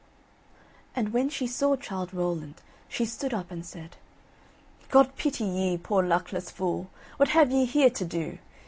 [0.95, 3.97] And when she saw Childe Rowland she stood up and said:
[4.89, 8.39] "God pity ye, poor luckless fool, What have ye here to do?